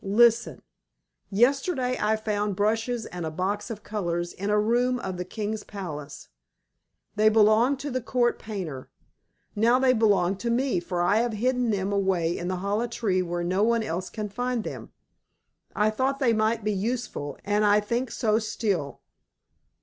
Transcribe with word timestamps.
Listen. 0.03 0.63
Yesterday 1.29 1.95
I 2.01 2.15
found 2.15 2.55
brushes 2.55 3.05
and 3.05 3.23
a 3.23 3.29
box 3.29 3.69
of 3.69 3.83
colors 3.83 4.33
in 4.33 4.49
a 4.49 4.59
room 4.59 4.97
of 4.97 5.17
the 5.17 5.23
King's 5.23 5.63
palace. 5.63 6.29
They 7.15 7.29
belonged 7.29 7.77
to 7.81 7.91
the 7.91 8.01
Court 8.01 8.39
Painter. 8.39 8.89
Now 9.55 9.77
they 9.77 9.93
belong 9.93 10.37
to 10.37 10.49
me, 10.49 10.79
for 10.79 11.03
I 11.03 11.17
have 11.17 11.33
hidden 11.33 11.69
them 11.69 11.93
away 11.93 12.35
in 12.35 12.49
a 12.49 12.55
hollow 12.55 12.87
tree 12.87 13.21
where 13.21 13.43
no 13.43 13.61
one 13.61 13.83
else 13.83 14.09
can 14.09 14.27
find 14.27 14.63
them. 14.63 14.91
I 15.75 15.91
thought 15.91 16.17
they 16.17 16.33
might 16.33 16.63
be 16.63 16.73
useful, 16.73 17.37
and 17.45 17.63
I 17.63 17.79
think 17.79 18.09
so 18.09 18.39
still." 18.39 19.01